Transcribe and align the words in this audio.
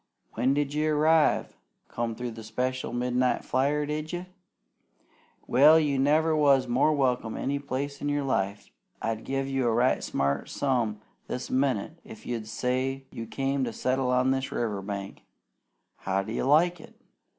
When 0.33 0.55
d'you 0.55 0.91
arrive? 0.91 1.55
Come 1.87 2.15
through 2.15 2.31
by 2.31 2.37
the 2.37 2.43
special 2.43 2.91
midnight 2.91 3.45
flyer, 3.45 3.85
did 3.85 4.11
you? 4.11 4.25
Well, 5.45 5.79
you 5.79 5.99
never 5.99 6.35
was 6.35 6.67
more 6.67 6.91
welcome 6.91 7.37
any 7.37 7.59
place 7.59 8.01
in 8.01 8.09
your 8.09 8.23
life. 8.23 8.71
I'd 8.99 9.23
give 9.23 9.47
a 9.47 9.63
right 9.71 10.03
smart 10.03 10.49
sum 10.49 11.01
this 11.27 11.51
minnit 11.51 11.99
if 12.03 12.25
you'd 12.25 12.47
say 12.47 13.05
you 13.11 13.27
came 13.27 13.63
to 13.63 13.71
settle 13.71 14.09
on 14.09 14.31
this 14.31 14.51
river 14.51 14.81
bank. 14.81 15.21
How 15.97 16.23
do 16.23 16.33
you 16.33 16.45
like 16.45 16.79
it? 16.81 16.99